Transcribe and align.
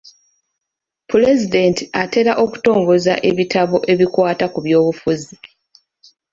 Pulezidenti 1.09 1.83
atera 2.03 2.33
okutongoza 2.43 3.13
ebitabo 3.29 3.77
ebikwata 3.91 4.45
ku 4.53 4.59
by'obufuzi. 4.65 5.35